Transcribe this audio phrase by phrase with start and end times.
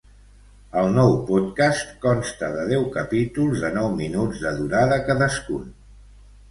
[0.83, 5.75] El nou podcast consta de deu capítols de nou minuts de durada cadascun.